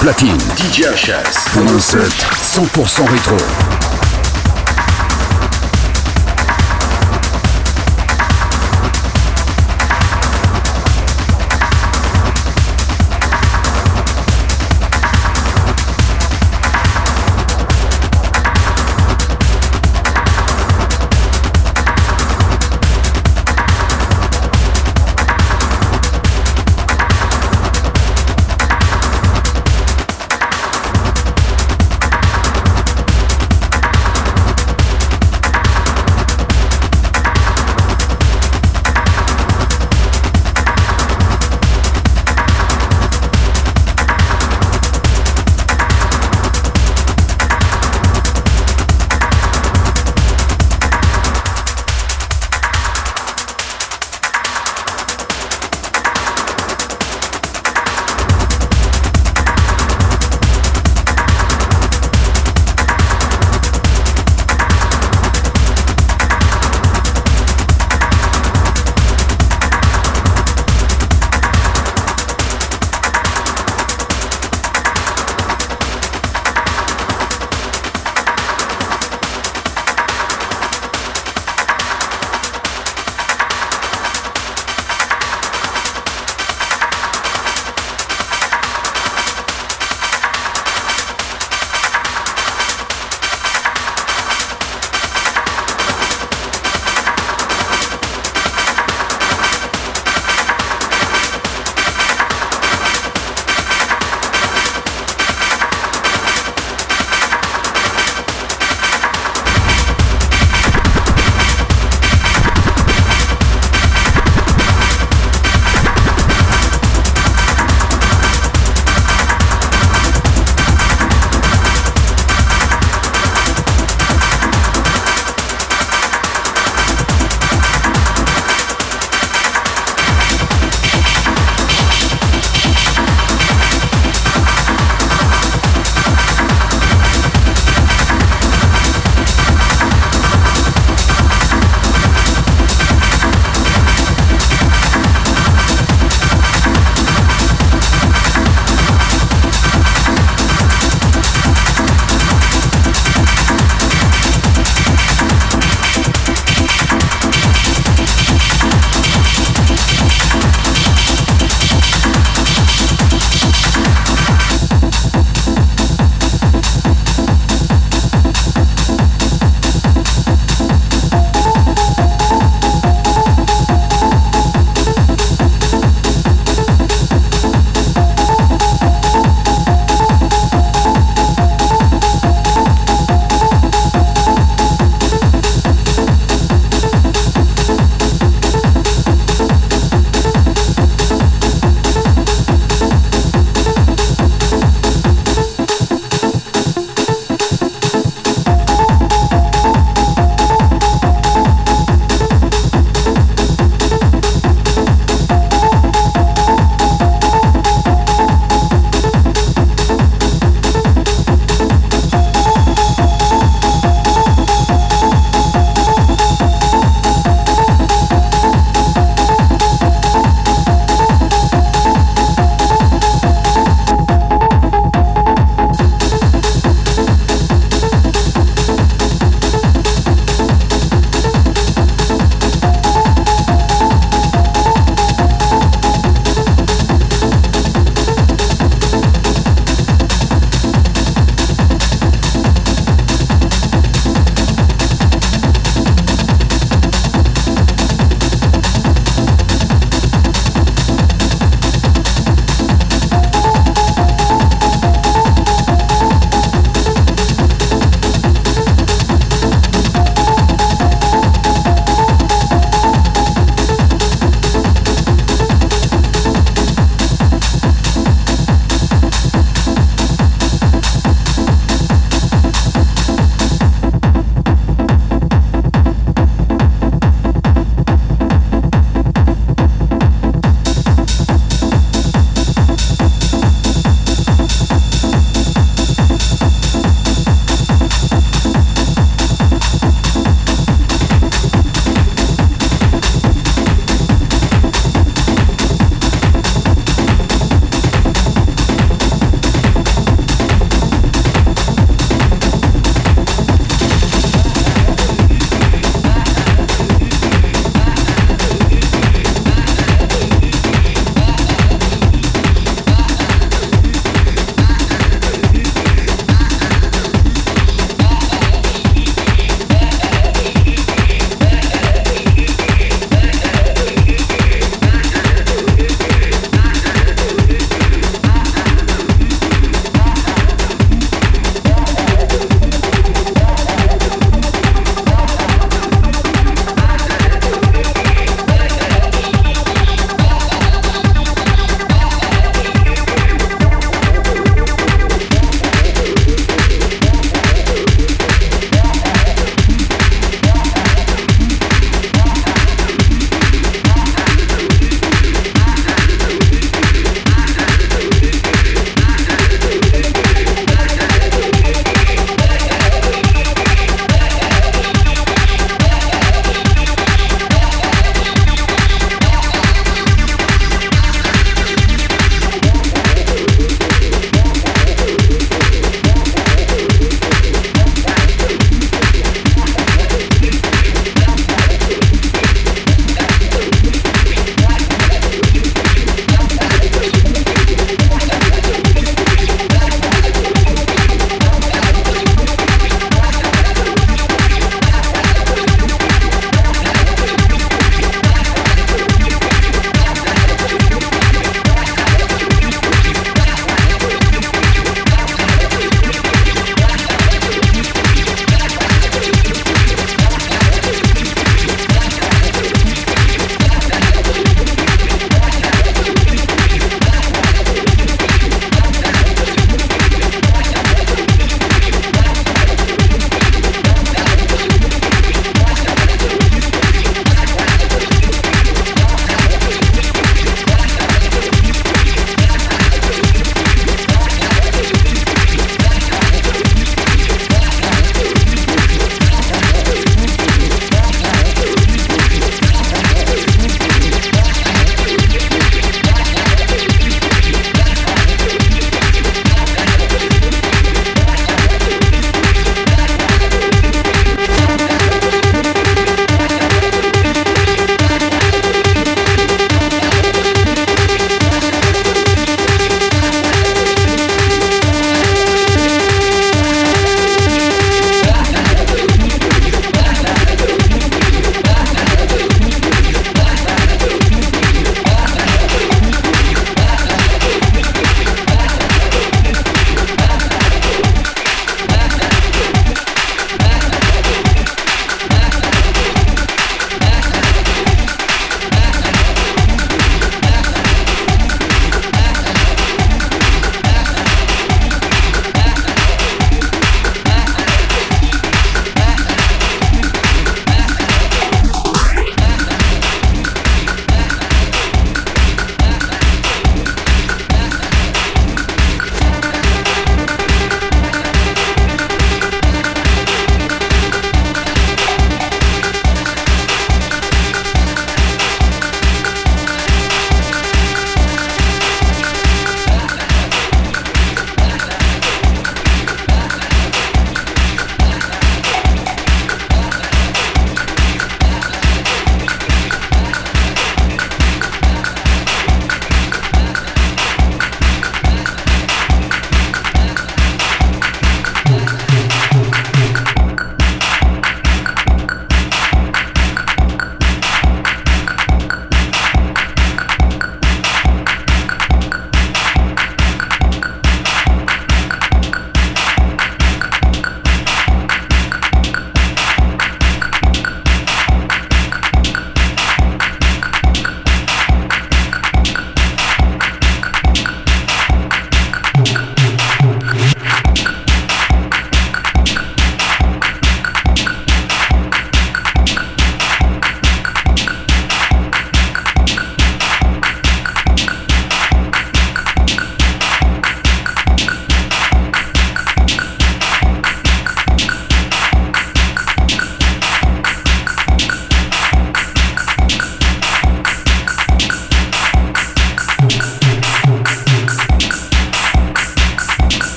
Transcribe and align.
Platine, 0.00 0.38
DJ 0.56 0.82
HS. 0.94 1.50
Pour 1.52 1.64
set 1.80 2.12
100% 2.40 3.08
rétro. 3.08 3.67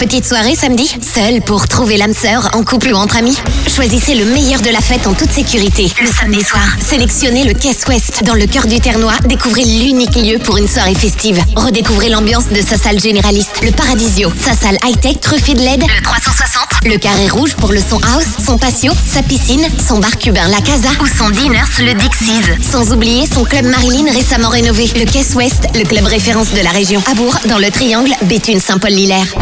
Petite 0.00 0.24
soirée 0.24 0.56
samedi 0.56 0.96
Seul 1.02 1.42
pour 1.42 1.68
trouver 1.68 1.98
l'âme 1.98 2.14
sœur, 2.14 2.48
en 2.54 2.64
couple 2.64 2.88
ou 2.94 2.96
entre 2.96 3.18
amis 3.18 3.36
Choisissez 3.68 4.14
le 4.14 4.24
meilleur 4.24 4.62
de 4.62 4.70
la 4.70 4.80
fête 4.80 5.06
en 5.06 5.12
toute 5.12 5.30
sécurité. 5.30 5.92
Le 6.00 6.08
samedi 6.08 6.42
soir, 6.42 6.64
sélectionnez 6.80 7.44
le 7.44 7.52
Caisse 7.52 7.84
Ouest. 7.86 8.24
Dans 8.24 8.32
le 8.32 8.46
cœur 8.46 8.66
du 8.66 8.80
Ternois, 8.80 9.18
découvrez 9.26 9.62
l'unique 9.62 10.16
lieu 10.16 10.38
pour 10.38 10.56
une 10.56 10.66
soirée 10.66 10.94
festive. 10.94 11.38
Redécouvrez 11.54 12.08
l'ambiance 12.08 12.48
de 12.48 12.62
sa 12.62 12.78
salle 12.78 12.98
généraliste, 12.98 13.60
le 13.62 13.72
Paradisio. 13.72 14.32
Sa 14.42 14.54
salle 14.54 14.78
high-tech 14.82 15.20
truffée 15.20 15.52
de 15.52 15.60
LED, 15.60 15.82
le 15.82 16.02
360. 16.02 16.62
Le 16.86 16.96
carré 16.96 17.28
rouge 17.28 17.54
pour 17.56 17.72
le 17.72 17.80
son 17.80 18.00
house, 18.14 18.42
son 18.42 18.56
patio, 18.56 18.94
sa 19.06 19.22
piscine, 19.22 19.66
son 19.86 19.98
bar 19.98 20.16
cubain 20.16 20.48
La 20.48 20.62
Casa 20.62 20.88
ou 21.02 21.06
son 21.06 21.28
diners 21.28 21.60
le 21.78 21.92
Dixie's. 21.92 22.56
Sans 22.72 22.90
oublier 22.94 23.26
son 23.26 23.44
club 23.44 23.66
Marilyn 23.66 24.10
récemment 24.10 24.48
rénové. 24.48 24.90
Le 24.96 25.04
Caisse 25.04 25.34
Ouest, 25.34 25.66
le 25.74 25.84
club 25.84 26.06
référence 26.06 26.52
de 26.52 26.62
la 26.62 26.70
région. 26.70 27.02
À 27.10 27.14
Bourg, 27.14 27.36
dans 27.44 27.58
le 27.58 27.70
triangle 27.70 28.14
Béthune-Saint-Paul-Lilaire. 28.22 29.36